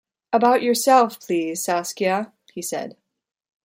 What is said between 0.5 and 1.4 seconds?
yourself,